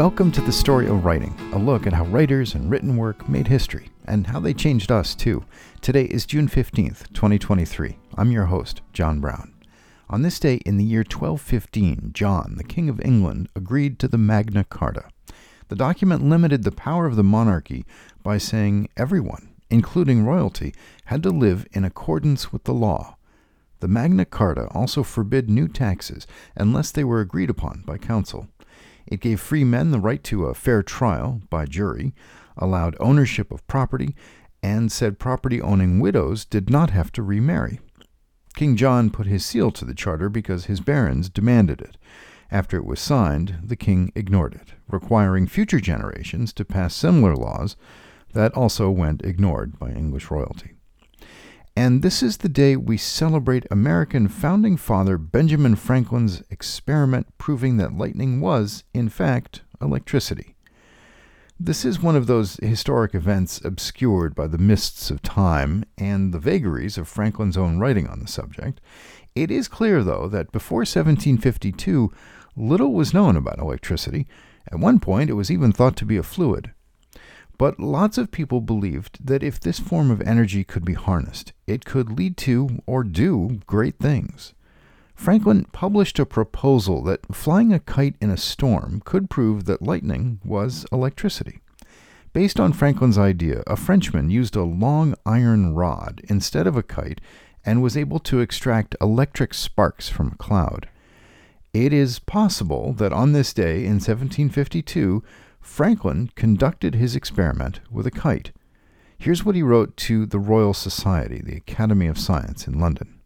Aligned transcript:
Welcome 0.00 0.32
to 0.32 0.40
the 0.40 0.50
story 0.50 0.86
of 0.86 1.04
writing, 1.04 1.38
a 1.52 1.58
look 1.58 1.86
at 1.86 1.92
how 1.92 2.06
writers 2.06 2.54
and 2.54 2.70
written 2.70 2.96
work 2.96 3.28
made 3.28 3.46
history, 3.46 3.90
and 4.06 4.26
how 4.26 4.40
they 4.40 4.54
changed 4.54 4.90
us 4.90 5.14
too. 5.14 5.44
Today 5.82 6.04
is 6.04 6.24
June 6.24 6.48
15th, 6.48 7.12
2023. 7.12 7.98
I'm 8.16 8.32
your 8.32 8.46
host, 8.46 8.80
John 8.94 9.20
Brown. 9.20 9.52
On 10.08 10.22
this 10.22 10.40
day 10.40 10.54
in 10.64 10.78
the 10.78 10.84
year 10.84 11.00
1215, 11.00 12.12
John, 12.14 12.54
the 12.56 12.64
King 12.64 12.88
of 12.88 12.98
England, 13.04 13.50
agreed 13.54 13.98
to 13.98 14.08
the 14.08 14.16
Magna 14.16 14.64
Carta. 14.64 15.04
The 15.68 15.76
document 15.76 16.24
limited 16.24 16.64
the 16.64 16.72
power 16.72 17.04
of 17.04 17.16
the 17.16 17.22
monarchy 17.22 17.84
by 18.22 18.38
saying 18.38 18.88
everyone, 18.96 19.50
including 19.68 20.24
royalty, 20.24 20.72
had 21.04 21.22
to 21.24 21.30
live 21.30 21.66
in 21.72 21.84
accordance 21.84 22.50
with 22.50 22.64
the 22.64 22.72
law. 22.72 23.18
The 23.80 23.88
Magna 23.88 24.24
Carta 24.24 24.66
also 24.70 25.02
forbid 25.02 25.50
new 25.50 25.68
taxes 25.68 26.26
unless 26.56 26.90
they 26.90 27.04
were 27.04 27.20
agreed 27.20 27.50
upon 27.50 27.82
by 27.84 27.98
council. 27.98 28.48
It 29.06 29.20
gave 29.20 29.40
free 29.40 29.64
men 29.64 29.90
the 29.90 30.00
right 30.00 30.22
to 30.24 30.46
a 30.46 30.54
fair 30.54 30.82
trial 30.82 31.40
by 31.50 31.66
jury, 31.66 32.14
allowed 32.56 32.96
ownership 33.00 33.50
of 33.50 33.66
property, 33.66 34.14
and 34.62 34.92
said 34.92 35.18
property 35.18 35.60
owning 35.60 36.00
widows 36.00 36.44
did 36.44 36.70
not 36.70 36.90
have 36.90 37.10
to 37.12 37.22
remarry. 37.22 37.80
King 38.54 38.76
John 38.76 39.10
put 39.10 39.26
his 39.26 39.44
seal 39.44 39.70
to 39.70 39.84
the 39.84 39.94
charter 39.94 40.28
because 40.28 40.66
his 40.66 40.80
barons 40.80 41.28
demanded 41.28 41.80
it. 41.80 41.96
After 42.50 42.76
it 42.76 42.84
was 42.84 43.00
signed, 43.00 43.58
the 43.62 43.76
king 43.76 44.10
ignored 44.14 44.54
it, 44.54 44.74
requiring 44.88 45.46
future 45.46 45.80
generations 45.80 46.52
to 46.54 46.64
pass 46.64 46.94
similar 46.94 47.36
laws 47.36 47.76
that 48.32 48.52
also 48.54 48.90
went 48.90 49.24
ignored 49.24 49.78
by 49.78 49.90
English 49.90 50.30
royalty. 50.30 50.72
And 51.76 52.02
this 52.02 52.22
is 52.22 52.38
the 52.38 52.48
day 52.48 52.76
we 52.76 52.96
celebrate 52.96 53.64
American 53.70 54.28
founding 54.28 54.76
father 54.76 55.16
Benjamin 55.16 55.76
Franklin's 55.76 56.42
experiment 56.50 57.26
proving 57.38 57.76
that 57.76 57.94
lightning 57.94 58.40
was, 58.40 58.84
in 58.92 59.08
fact, 59.08 59.62
electricity. 59.80 60.56
This 61.58 61.84
is 61.84 62.00
one 62.00 62.16
of 62.16 62.26
those 62.26 62.56
historic 62.56 63.14
events 63.14 63.62
obscured 63.64 64.34
by 64.34 64.46
the 64.46 64.58
mists 64.58 65.10
of 65.10 65.22
time 65.22 65.84
and 65.98 66.32
the 66.32 66.38
vagaries 66.38 66.96
of 66.96 67.06
Franklin's 67.06 67.56
own 67.56 67.78
writing 67.78 68.06
on 68.06 68.20
the 68.20 68.28
subject. 68.28 68.80
It 69.34 69.50
is 69.50 69.68
clear, 69.68 70.02
though, 70.02 70.26
that 70.28 70.52
before 70.52 70.80
1752, 70.80 72.10
little 72.56 72.92
was 72.92 73.14
known 73.14 73.36
about 73.36 73.58
electricity. 73.58 74.26
At 74.72 74.80
one 74.80 75.00
point, 75.00 75.30
it 75.30 75.34
was 75.34 75.50
even 75.50 75.70
thought 75.70 75.96
to 75.98 76.04
be 76.06 76.16
a 76.16 76.22
fluid. 76.22 76.72
But 77.60 77.78
lots 77.78 78.16
of 78.16 78.30
people 78.30 78.62
believed 78.62 79.26
that 79.26 79.42
if 79.42 79.60
this 79.60 79.78
form 79.78 80.10
of 80.10 80.22
energy 80.22 80.64
could 80.64 80.82
be 80.82 80.94
harnessed, 80.94 81.52
it 81.66 81.84
could 81.84 82.10
lead 82.10 82.38
to 82.38 82.78
or 82.86 83.04
do 83.04 83.60
great 83.66 83.98
things. 83.98 84.54
Franklin 85.14 85.66
published 85.70 86.18
a 86.18 86.24
proposal 86.24 87.02
that 87.02 87.34
flying 87.34 87.70
a 87.70 87.78
kite 87.78 88.16
in 88.18 88.30
a 88.30 88.38
storm 88.38 89.02
could 89.04 89.28
prove 89.28 89.66
that 89.66 89.82
lightning 89.82 90.40
was 90.42 90.86
electricity. 90.90 91.60
Based 92.32 92.58
on 92.58 92.72
Franklin's 92.72 93.18
idea, 93.18 93.62
a 93.66 93.76
Frenchman 93.76 94.30
used 94.30 94.56
a 94.56 94.62
long 94.62 95.14
iron 95.26 95.74
rod 95.74 96.22
instead 96.30 96.66
of 96.66 96.78
a 96.78 96.82
kite 96.82 97.20
and 97.62 97.82
was 97.82 97.94
able 97.94 98.20
to 98.20 98.40
extract 98.40 98.96
electric 99.02 99.52
sparks 99.52 100.08
from 100.08 100.28
a 100.28 100.36
cloud. 100.36 100.88
It 101.74 101.92
is 101.92 102.20
possible 102.20 102.94
that 102.94 103.12
on 103.12 103.32
this 103.32 103.52
day 103.52 103.84
in 103.84 104.00
1752, 104.00 105.22
Franklin 105.60 106.30
conducted 106.34 106.94
his 106.94 107.14
experiment 107.14 107.80
with 107.90 108.06
a 108.06 108.10
kite. 108.10 108.52
Here's 109.18 109.44
what 109.44 109.54
he 109.54 109.62
wrote 109.62 109.96
to 109.98 110.26
the 110.26 110.38
Royal 110.38 110.74
Society, 110.74 111.42
the 111.44 111.56
Academy 111.56 112.06
of 112.06 112.18
Science 112.18 112.66
in 112.66 112.78
London. 112.78 113.20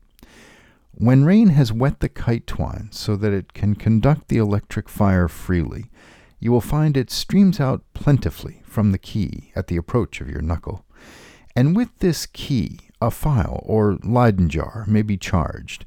When 0.93 1.25
rain 1.25 1.49
has 1.49 1.73
wet 1.73 2.01
the 2.01 2.09
kite 2.09 2.47
twine 2.47 2.89
so 2.93 3.17
that 3.17 3.33
it 3.33 3.53
can 3.53 3.75
conduct 3.75 4.29
the 4.29 4.39
electric 4.39 4.89
fire 4.89 5.29
freely, 5.29 5.91
you 6.39 6.53
will 6.53 6.61
find 6.61 6.97
it 6.97 7.11
streams 7.11 7.59
out 7.59 7.83
plentifully 7.95 8.62
from 8.65 8.93
the 8.93 8.99
key 8.99 9.53
at 9.57 9.69
the 9.69 9.77
approach 9.77 10.21
of 10.21 10.29
your 10.29 10.43
knuckle. 10.43 10.84
And 11.56 11.75
with 11.75 11.97
this 11.99 12.27
key, 12.27 12.81
a 13.00 13.11
phial 13.11 13.62
or 13.65 13.99
Leyden 14.03 14.49
jar 14.49 14.84
may 14.87 15.03
be 15.03 15.17
charged, 15.17 15.84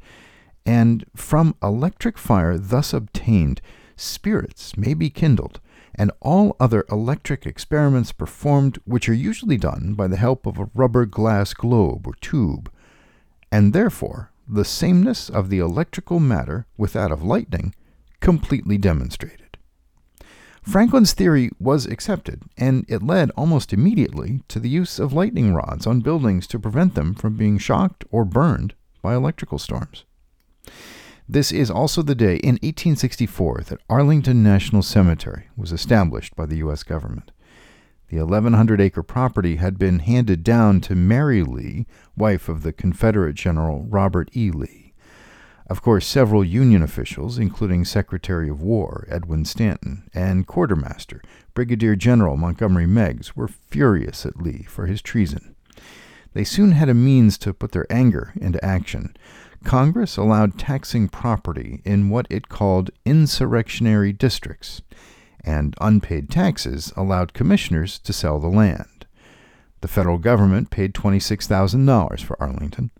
and 0.65 1.05
from 1.15 1.55
electric 1.61 2.17
fire 2.17 2.57
thus 2.57 2.93
obtained, 2.93 3.61
spirits 3.95 4.77
may 4.77 4.93
be 4.93 5.09
kindled, 5.09 5.59
and 5.97 6.11
all 6.21 6.55
other 6.59 6.85
electric 6.91 7.45
experiments 7.45 8.11
performed, 8.11 8.79
which 8.85 9.09
are 9.09 9.13
usually 9.13 9.57
done 9.57 9.93
by 9.93 10.07
the 10.07 10.17
help 10.17 10.45
of 10.45 10.59
a 10.59 10.69
rubber 10.73 11.05
glass 11.05 11.53
globe 11.53 12.05
or 12.07 12.13
tube, 12.21 12.71
and 13.51 13.73
therefore 13.73 14.31
the 14.47 14.65
sameness 14.65 15.29
of 15.29 15.49
the 15.49 15.59
electrical 15.59 16.19
matter 16.19 16.65
with 16.77 16.93
that 16.93 17.11
of 17.11 17.23
lightning 17.23 17.73
completely 18.19 18.77
demonstrated. 18.77 19.57
Franklin's 20.61 21.13
theory 21.13 21.49
was 21.59 21.85
accepted, 21.85 22.43
and 22.57 22.85
it 22.89 23.01
led 23.01 23.31
almost 23.31 23.71
immediately 23.71 24.41
to 24.49 24.59
the 24.59 24.69
use 24.69 24.99
of 24.99 25.13
lightning 25.13 25.53
rods 25.53 25.87
on 25.87 26.01
buildings 26.01 26.45
to 26.47 26.59
prevent 26.59 26.93
them 26.93 27.15
from 27.15 27.37
being 27.37 27.57
shocked 27.57 28.03
or 28.11 28.25
burned 28.25 28.73
by 29.01 29.15
electrical 29.15 29.59
storms. 29.59 30.03
This 31.29 31.51
is 31.51 31.69
also 31.69 32.01
the 32.01 32.15
day 32.15 32.37
in 32.37 32.55
1864 32.55 33.63
that 33.67 33.81
Arlington 33.89 34.41
National 34.41 34.81
Cemetery 34.81 35.49
was 35.57 35.73
established 35.73 36.37
by 36.37 36.45
the 36.45 36.57
U.S. 36.57 36.83
government. 36.83 37.31
The 38.07 38.19
1,100 38.19 38.79
acre 38.79 39.03
property 39.03 39.57
had 39.57 39.77
been 39.77 39.99
handed 39.99 40.41
down 40.41 40.79
to 40.81 40.95
Mary 40.95 41.43
Lee, 41.43 41.85
wife 42.15 42.47
of 42.47 42.63
the 42.63 42.71
Confederate 42.71 43.35
General 43.35 43.83
Robert 43.89 44.29
E. 44.33 44.51
Lee. 44.51 44.93
Of 45.69 45.81
course, 45.81 46.07
several 46.07 46.45
Union 46.45 46.81
officials, 46.81 47.37
including 47.37 47.83
Secretary 47.83 48.47
of 48.47 48.61
War 48.61 49.05
Edwin 49.09 49.43
Stanton 49.43 50.09
and 50.13 50.47
Quartermaster 50.47 51.21
Brigadier 51.53 51.97
General 51.97 52.37
Montgomery 52.37 52.87
Meigs, 52.87 53.35
were 53.35 53.49
furious 53.49 54.25
at 54.25 54.41
Lee 54.41 54.63
for 54.63 54.85
his 54.85 55.01
treason. 55.01 55.57
They 56.31 56.45
soon 56.45 56.71
had 56.71 56.87
a 56.87 56.93
means 56.93 57.37
to 57.39 57.53
put 57.53 57.73
their 57.73 57.91
anger 57.91 58.31
into 58.39 58.63
action. 58.63 59.17
Congress 59.67 60.15
allowed 60.15 60.57
taxing 60.57 61.09
property 61.09 61.81
in 61.83 62.09
what 62.09 62.25
it 62.29 62.47
called 62.47 62.89
insurrectionary 63.03 64.13
districts 64.13 64.81
and 65.41 65.75
unpaid 65.81 66.29
taxes 66.29 66.93
allowed 66.95 67.33
commissioners 67.33 67.99
to 67.99 68.13
sell 68.13 68.39
the 68.39 68.47
land. 68.47 69.05
The 69.81 69.89
federal 69.89 70.19
government 70.19 70.69
paid 70.69 70.93
$26,000 70.93 72.23
for 72.23 72.41
Arlington. 72.41 72.91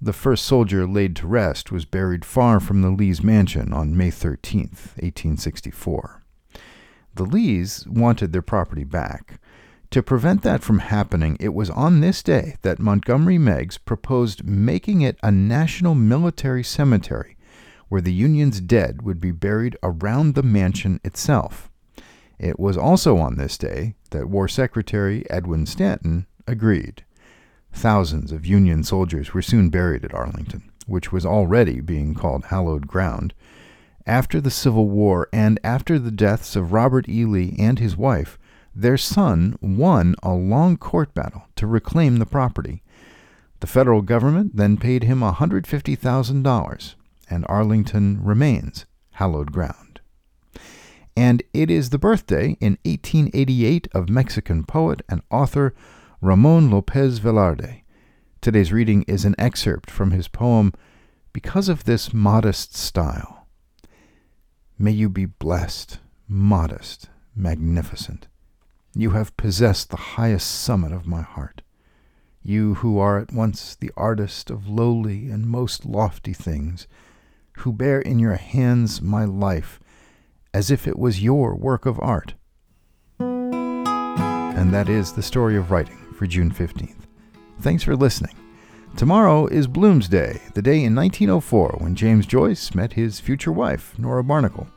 The 0.00 0.12
first 0.12 0.44
soldier 0.44 0.86
laid 0.86 1.16
to 1.16 1.26
rest 1.26 1.72
was 1.72 1.84
buried 1.84 2.24
far 2.24 2.60
from 2.60 2.82
the 2.82 2.90
Lees 2.90 3.24
mansion 3.24 3.72
on 3.72 3.96
May 3.96 4.12
13, 4.12 4.60
1864. 4.60 6.22
The 7.16 7.24
Lees 7.24 7.84
wanted 7.88 8.32
their 8.32 8.42
property 8.42 8.84
back. 8.84 9.40
To 9.90 10.02
prevent 10.02 10.42
that 10.42 10.62
from 10.62 10.80
happening, 10.80 11.36
it 11.40 11.54
was 11.54 11.70
on 11.70 12.00
this 12.00 12.22
day 12.22 12.56
that 12.62 12.78
Montgomery 12.78 13.38
Meigs 13.38 13.78
proposed 13.78 14.44
making 14.44 15.00
it 15.00 15.18
a 15.22 15.30
national 15.30 15.94
military 15.94 16.64
cemetery 16.64 17.36
where 17.88 18.00
the 18.00 18.12
Union's 18.12 18.60
dead 18.60 19.02
would 19.02 19.20
be 19.20 19.30
buried 19.30 19.76
around 19.82 20.34
the 20.34 20.42
mansion 20.42 21.00
itself. 21.04 21.70
It 22.38 22.58
was 22.58 22.76
also 22.76 23.16
on 23.18 23.36
this 23.36 23.56
day 23.56 23.94
that 24.10 24.28
War 24.28 24.48
Secretary 24.48 25.24
Edwin 25.30 25.66
Stanton 25.66 26.26
agreed. 26.46 27.04
Thousands 27.72 28.32
of 28.32 28.46
Union 28.46 28.82
soldiers 28.82 29.32
were 29.32 29.42
soon 29.42 29.70
buried 29.70 30.04
at 30.04 30.14
Arlington, 30.14 30.70
which 30.86 31.12
was 31.12 31.24
already 31.24 31.80
being 31.80 32.14
called 32.14 32.46
hallowed 32.46 32.86
ground. 32.86 33.34
After 34.06 34.40
the 34.40 34.50
Civil 34.50 34.88
War 34.88 35.28
and 35.32 35.58
after 35.64 35.98
the 35.98 36.10
deaths 36.10 36.56
of 36.56 36.72
Robert 36.72 37.08
E. 37.08 37.24
Lee 37.24 37.56
and 37.58 37.78
his 37.78 37.96
wife, 37.96 38.38
their 38.76 38.96
son 38.96 39.56
won 39.60 40.14
a 40.22 40.32
long 40.32 40.76
court 40.76 41.14
battle 41.14 41.44
to 41.56 41.66
reclaim 41.66 42.18
the 42.18 42.26
property. 42.26 42.82
The 43.60 43.66
federal 43.66 44.02
government 44.02 44.56
then 44.56 44.76
paid 44.76 45.04
him 45.04 45.20
$150,000, 45.20 46.94
and 47.30 47.46
Arlington 47.48 48.22
remains 48.22 48.84
hallowed 49.12 49.50
ground 49.50 49.86
and 51.16 51.42
it 51.54 51.70
is 51.70 51.90
the 51.90 51.98
birthday 51.98 52.56
in 52.60 52.78
1888 52.84 53.88
of 53.92 54.10
Mexican 54.10 54.64
poet 54.64 55.00
and 55.08 55.22
author 55.30 55.74
Ramón 56.22 56.68
López 56.68 57.18
Velarde. 57.18 57.82
Today's 58.42 58.72
reading 58.72 59.02
is 59.08 59.24
an 59.24 59.34
excerpt 59.38 59.90
from 59.90 60.10
his 60.10 60.28
poem 60.28 60.72
Because 61.32 61.68
of 61.68 61.84
This 61.84 62.12
Modest 62.12 62.76
Style. 62.76 63.46
May 64.78 64.90
you 64.90 65.08
be 65.08 65.24
blessed, 65.24 65.98
modest, 66.28 67.08
magnificent. 67.34 68.28
You 68.98 69.10
have 69.10 69.36
possessed 69.36 69.90
the 69.90 70.16
highest 70.16 70.50
summit 70.50 70.90
of 70.90 71.06
my 71.06 71.20
heart. 71.20 71.60
You 72.42 72.76
who 72.76 72.98
are 72.98 73.18
at 73.18 73.30
once 73.30 73.74
the 73.74 73.90
artist 73.94 74.48
of 74.48 74.70
lowly 74.70 75.28
and 75.28 75.46
most 75.46 75.84
lofty 75.84 76.32
things, 76.32 76.86
who 77.58 77.74
bear 77.74 78.00
in 78.00 78.18
your 78.18 78.36
hands 78.36 79.02
my 79.02 79.26
life 79.26 79.80
as 80.54 80.70
if 80.70 80.88
it 80.88 80.98
was 80.98 81.22
your 81.22 81.54
work 81.54 81.84
of 81.84 82.00
art. 82.00 82.32
And 83.18 84.72
that 84.72 84.88
is 84.88 85.12
the 85.12 85.22
story 85.22 85.58
of 85.58 85.70
writing 85.70 85.98
for 86.14 86.26
June 86.26 86.50
15th. 86.50 87.04
Thanks 87.60 87.82
for 87.82 87.96
listening. 87.96 88.34
Tomorrow 88.96 89.48
is 89.48 89.66
Bloomsday, 89.66 90.40
the 90.54 90.62
day 90.62 90.82
in 90.82 90.94
1904 90.94 91.76
when 91.80 91.94
James 91.94 92.24
Joyce 92.24 92.74
met 92.74 92.94
his 92.94 93.20
future 93.20 93.52
wife, 93.52 93.98
Nora 93.98 94.24
Barnacle. 94.24 94.68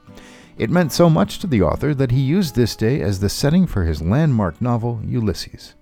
It 0.60 0.70
meant 0.70 0.92
so 0.92 1.10
much 1.10 1.40
to 1.40 1.48
the 1.48 1.62
author 1.62 1.96
that 1.96 2.12
he 2.12 2.20
used 2.20 2.54
this 2.54 2.76
day 2.76 3.00
as 3.00 3.22
the 3.22 3.30
setting 3.30 3.66
for 3.66 3.86
his 3.86 4.02
landmark 4.02 4.62
novel, 4.62 5.00
Ulysses. 5.06 5.74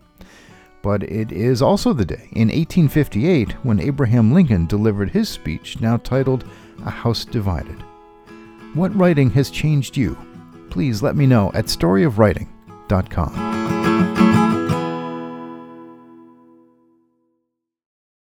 But 0.84 1.02
it 1.02 1.32
is 1.32 1.64
also 1.64 1.94
the 1.94 2.06
day, 2.06 2.30
in 2.34 2.50
1858, 2.50 3.54
when 3.66 3.80
Abraham 3.80 4.32
Lincoln 4.32 4.68
delivered 4.68 5.10
his 5.10 5.30
speech, 5.30 5.82
now 5.82 5.98
titled 5.98 6.46
A 6.86 6.92
House 6.92 7.26
Divided. 7.26 7.82
What 8.76 8.96
writing 8.96 9.32
has 9.32 9.50
changed 9.50 9.98
you? 9.98 10.16
Please 10.70 11.02
let 11.02 11.16
me 11.16 11.26
know 11.26 11.50
at 11.56 11.66
storyofwriting.com. 11.66 13.47